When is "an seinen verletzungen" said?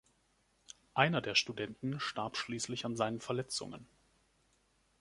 2.85-3.85